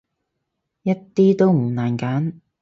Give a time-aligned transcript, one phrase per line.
[0.81, 2.39] 一啲都唔難揀